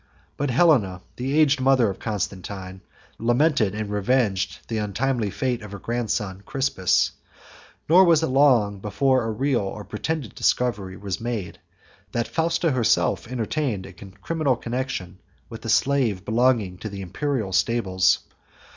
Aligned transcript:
But 0.35 0.49
Helena, 0.49 1.03
the 1.17 1.37
aged 1.39 1.61
mother 1.61 1.87
of 1.87 1.99
Constantine, 1.99 2.81
lamented 3.19 3.75
and 3.75 3.87
revenged 3.91 4.67
the 4.67 4.79
untimely 4.79 5.29
fate 5.29 5.61
of 5.61 5.73
her 5.73 5.77
grandson 5.77 6.41
Crispus; 6.43 7.11
nor 7.87 8.03
was 8.03 8.23
it 8.23 8.27
long 8.27 8.79
before 8.79 9.23
a 9.23 9.29
real 9.31 9.61
or 9.61 9.83
pretended 9.83 10.33
discovery 10.33 10.97
was 10.97 11.21
made, 11.21 11.59
that 12.13 12.27
Fausta 12.27 12.71
herself 12.71 13.27
entertained 13.27 13.85
a 13.85 13.93
criminal 13.93 14.55
connection 14.55 15.19
with 15.49 15.63
a 15.65 15.69
slave 15.69 16.25
belonging 16.25 16.79
to 16.79 16.89
the 16.89 17.01
Imperial 17.01 17.53
stables. 17.53 18.21